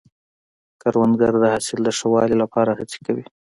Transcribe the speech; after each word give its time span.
کروندګر 0.81 1.33
د 1.41 1.45
حاصل 1.53 1.79
د 1.83 1.89
ښه 1.97 2.07
والي 2.13 2.35
لپاره 2.43 2.71
هڅې 2.79 2.97
کوي 3.05 3.25